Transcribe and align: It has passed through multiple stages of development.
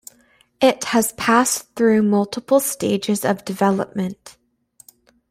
It 0.59 0.85
has 0.85 1.11
passed 1.13 1.75
through 1.75 2.01
multiple 2.01 2.59
stages 2.59 3.23
of 3.23 3.45
development. 3.45 4.35